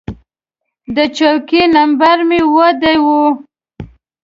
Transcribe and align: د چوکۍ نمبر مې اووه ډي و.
د 0.95 0.97
چوکۍ 1.17 1.61
نمبر 1.75 2.17
مې 2.27 2.39
اووه 2.45 2.67
ډي 2.81 2.95
و. 3.03 3.05